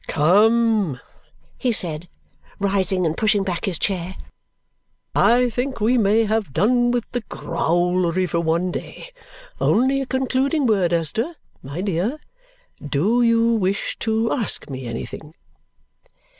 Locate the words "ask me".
14.33-14.87